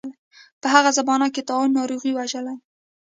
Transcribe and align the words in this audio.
په 0.61 0.67
هغه 0.73 0.91
زمانه 0.97 1.27
کې 1.33 1.45
طاعون 1.49 1.71
ناروغۍ 1.79 2.11
وژلي. 2.13 2.55